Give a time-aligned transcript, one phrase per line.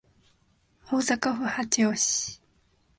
[0.87, 2.39] 大阪府八尾市